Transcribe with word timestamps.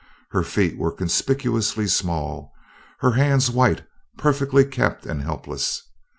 Her 0.31 0.41
feet 0.41 0.79
were 0.79 0.91
conspicuously 0.91 1.85
small, 1.85 2.51
her 3.01 3.11
hands 3.11 3.51
white, 3.51 3.85
perfectly 4.17 4.65
kept 4.65 5.05
and 5.05 5.21
helpless. 5.21 5.83